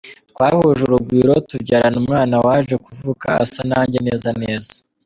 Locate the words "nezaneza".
4.05-4.73